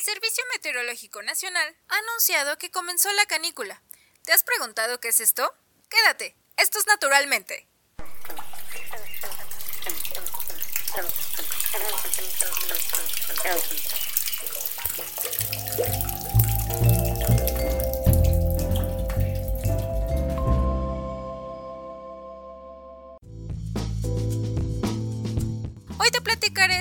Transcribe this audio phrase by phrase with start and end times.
[0.00, 3.82] El Servicio Meteorológico Nacional ha anunciado que comenzó la canícula.
[4.24, 5.54] ¿Te has preguntado qué es esto?
[5.90, 7.68] Quédate, esto es naturalmente.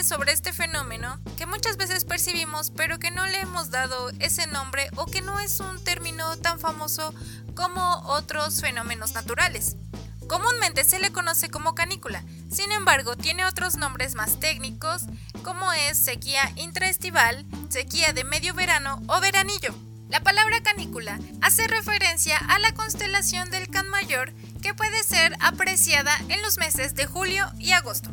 [0.04, 4.90] Sobre este fenómeno que muchas veces percibimos pero que no le hemos dado ese nombre
[4.96, 7.14] o que no es un término tan famoso
[7.56, 9.76] como otros fenómenos naturales.
[10.28, 15.04] Comúnmente se le conoce como canícula, sin embargo tiene otros nombres más técnicos
[15.44, 19.74] como es sequía intraestival, sequía de medio verano o veranillo.
[20.10, 26.16] La palabra canícula hace referencia a la constelación del Can Mayor que puede ser apreciada
[26.30, 28.10] en los meses de julio y agosto.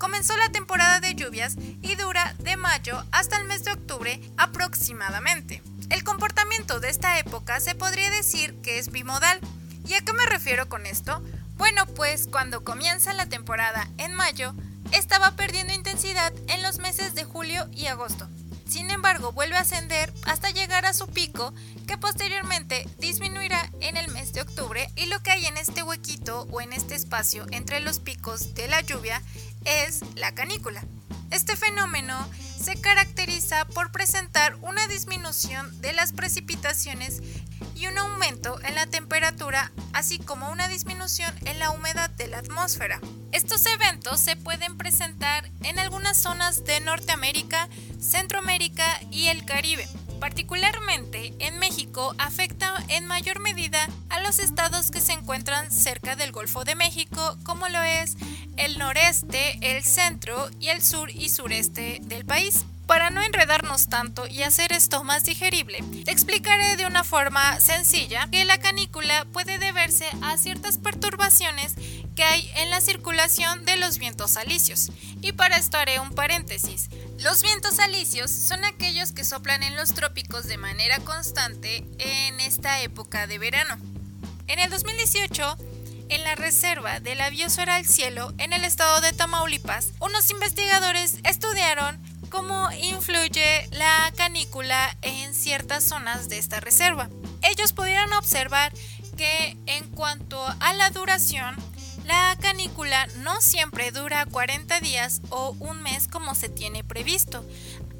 [0.00, 5.62] Comenzó la temporada de lluvias y dura de mayo hasta el mes de octubre aproximadamente.
[5.90, 9.38] El comportamiento de esta época se podría decir que es bimodal.
[9.86, 11.22] ¿Y a qué me refiero con esto?
[11.58, 14.54] Bueno, pues cuando comienza la temporada en mayo,
[14.92, 18.26] estaba perdiendo intensidad en los meses de julio y agosto.
[18.66, 21.52] Sin embargo, vuelve a ascender hasta llegar a su pico,
[21.88, 26.46] que posteriormente disminuirá en el mes de octubre y lo que hay en este huequito
[26.52, 29.20] o en este espacio entre los picos de la lluvia
[29.64, 30.84] es la canícula.
[31.30, 32.28] Este fenómeno
[32.60, 37.22] se caracteriza por presentar una disminución de las precipitaciones
[37.74, 42.38] y un aumento en la temperatura, así como una disminución en la humedad de la
[42.38, 43.00] atmósfera.
[43.32, 47.68] Estos eventos se pueden presentar en algunas zonas de Norteamérica,
[48.00, 49.88] Centroamérica y el Caribe.
[50.20, 56.30] Particularmente en México afecta en mayor medida a los estados que se encuentran cerca del
[56.30, 58.16] Golfo de México, como lo es
[58.58, 62.66] el noreste, el centro y el sur y sureste del país.
[62.86, 68.28] Para no enredarnos tanto y hacer esto más digerible, te explicaré de una forma sencilla
[68.30, 71.76] que la canícula puede deberse a ciertas perturbaciones
[72.16, 74.90] que hay en la circulación de los vientos alisios.
[75.22, 76.90] Y para esto haré un paréntesis.
[77.22, 82.80] Los vientos alisios son aquellos que soplan en los trópicos de manera constante en esta
[82.80, 83.76] época de verano.
[84.46, 85.58] En el 2018,
[86.08, 91.18] en la reserva de la biosfera al cielo en el estado de Tamaulipas, unos investigadores
[91.24, 92.00] estudiaron
[92.30, 97.10] cómo influye la canícula en ciertas zonas de esta reserva.
[97.42, 98.72] Ellos pudieron observar
[99.18, 101.54] que en cuanto a la duración,
[102.10, 107.44] la canícula no siempre dura 40 días o un mes como se tiene previsto,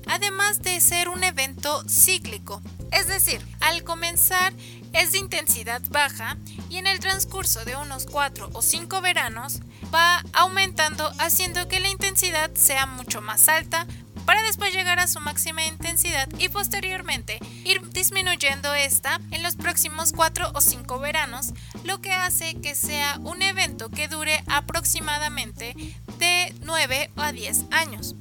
[0.09, 2.60] además de ser un evento cíclico,
[2.91, 4.53] es decir, al comenzar
[4.93, 6.37] es de intensidad baja
[6.69, 9.60] y en el transcurso de unos 4 o 5 veranos
[9.94, 13.87] va aumentando haciendo que la intensidad sea mucho más alta
[14.26, 14.75] para después
[15.10, 21.53] su máxima intensidad y posteriormente ir disminuyendo esta en los próximos 4 o 5 veranos,
[21.84, 25.75] lo que hace que sea un evento que dure aproximadamente
[26.19, 28.15] de 9 a 10 años.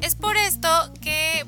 [0.00, 0.68] Es por esto
[1.00, 1.46] que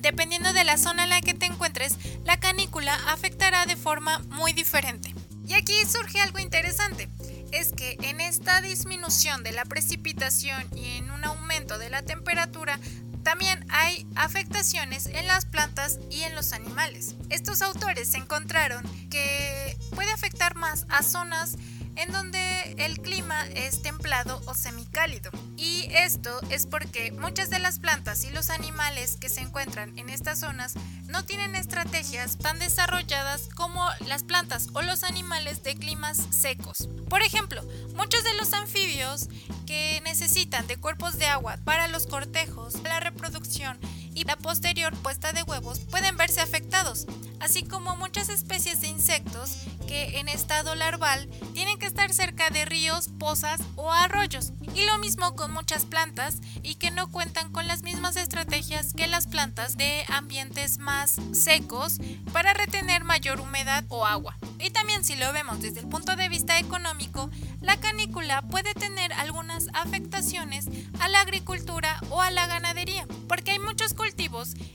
[0.00, 4.54] dependiendo de la zona en la que te encuentres, la canícula afectará de forma muy
[4.54, 5.14] diferente.
[5.46, 7.08] Y aquí surge algo interesante
[7.52, 12.78] es que en esta disminución de la precipitación y en un aumento de la temperatura
[13.22, 17.16] también hay afectaciones en las plantas y en los animales.
[17.28, 21.56] Estos autores encontraron que puede afectar más a zonas
[22.00, 25.30] en donde el clima es templado o semicálido.
[25.58, 30.08] Y esto es porque muchas de las plantas y los animales que se encuentran en
[30.08, 30.74] estas zonas
[31.08, 36.88] no tienen estrategias tan desarrolladas como las plantas o los animales de climas secos.
[37.10, 37.62] Por ejemplo,
[37.94, 39.28] muchos de los anfibios
[39.66, 43.78] que necesitan de cuerpos de agua para los cortejos, la reproducción
[44.14, 47.06] y la posterior puesta de huevos pueden verse afectados,
[47.40, 49.56] así como muchas especies de insectos
[49.86, 54.52] que en estado larval tienen que estar cerca de ríos, pozas o arroyos.
[54.74, 59.08] Y lo mismo con muchas plantas y que no cuentan con las mismas estrategias que
[59.08, 61.98] las plantas de ambientes más secos
[62.32, 64.36] para retener mayor humedad o agua.
[64.60, 67.30] Y también si lo vemos desde el punto de vista económico,
[67.60, 70.66] la canícula puede tener algunas afectaciones
[71.00, 73.06] a la agricultura o a la ganadería,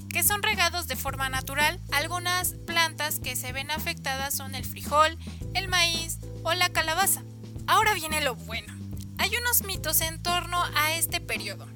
[0.10, 1.80] que son regados de forma natural.
[1.92, 5.18] Algunas plantas que se ven afectadas son el frijol,
[5.54, 7.24] el maíz o la calabaza.
[7.68, 8.74] Ahora viene lo bueno.
[9.18, 11.68] Hay unos mitos en torno a este periodo.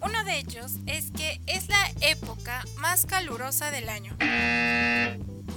[0.00, 4.16] Uno de ellos es que es la época más calurosa del año.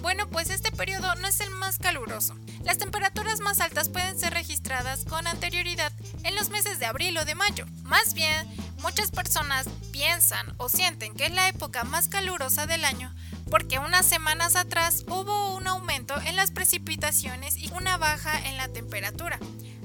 [0.01, 2.35] Bueno, pues este no es el más caluroso.
[2.63, 5.91] Las temperaturas más altas pueden ser registradas con anterioridad
[6.23, 7.65] en los meses de abril o de mayo.
[7.83, 8.47] Más bien,
[8.81, 13.13] muchas personas piensan o sienten que es la época más calurosa del año
[13.49, 18.67] porque unas semanas atrás hubo un aumento en las precipitaciones y una baja en la
[18.67, 19.39] temperatura.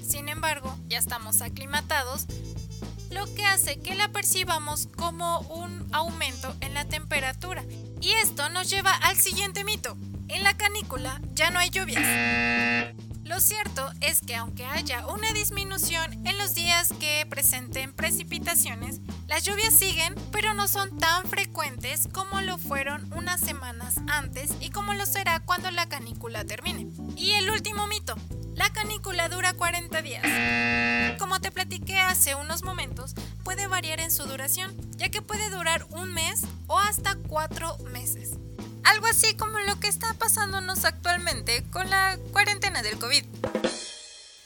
[0.06, 2.26] Sin embargo, ya estamos aclimatados,
[3.10, 7.64] lo que hace que la percibamos como un aumento en la temperatura.
[8.00, 9.96] Y esto nos lleva al siguiente mito.
[10.28, 13.03] En la canícula ya no hay lluvias.
[13.24, 19.44] Lo cierto es que aunque haya una disminución en los días que presenten precipitaciones, las
[19.44, 24.92] lluvias siguen, pero no son tan frecuentes como lo fueron unas semanas antes y como
[24.92, 26.86] lo será cuando la canícula termine.
[27.16, 28.14] Y el último mito,
[28.54, 31.18] la canícula dura 40 días.
[31.18, 35.86] Como te platiqué hace unos momentos, puede variar en su duración, ya que puede durar
[35.90, 38.32] un mes o hasta cuatro meses.
[38.84, 43.24] Algo así como lo que está pasándonos actualmente con la cuarentena del COVID.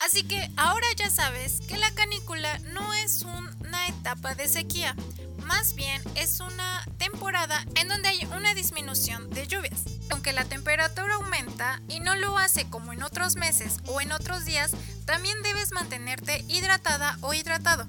[0.00, 4.94] Así que ahora ya sabes que la canícula no es una etapa de sequía,
[5.44, 9.82] más bien es una temporada en donde hay una disminución de lluvias.
[10.10, 14.44] Aunque la temperatura aumenta y no lo hace como en otros meses o en otros
[14.44, 14.70] días,
[15.04, 17.86] también debes mantenerte hidratada o hidratado.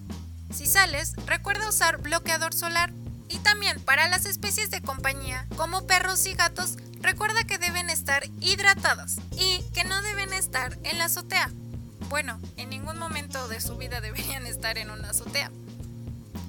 [0.54, 2.92] Si sales, recuerda usar bloqueador solar
[3.30, 8.24] y también para las especies de compañía, como perros y gatos, recuerda que deben estar
[8.42, 11.50] hidratadas y que no deben estar en la azotea.
[12.10, 15.52] Bueno, en ningún momento de su vida deberían estar en una azotea.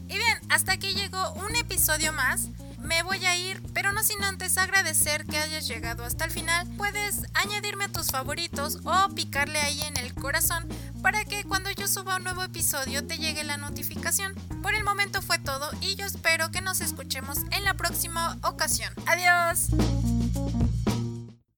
[0.09, 2.49] Y bien, hasta aquí llegó un episodio más.
[2.83, 6.67] Me voy a ir, pero no sin antes agradecer que hayas llegado hasta el final.
[6.77, 10.67] Puedes añadirme a tus favoritos o picarle ahí en el corazón
[11.03, 14.35] para que cuando yo suba un nuevo episodio te llegue la notificación.
[14.63, 18.93] Por el momento fue todo y yo espero que nos escuchemos en la próxima ocasión.
[19.07, 19.69] Adiós.